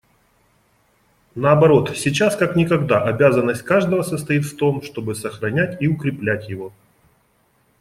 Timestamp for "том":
4.57-4.81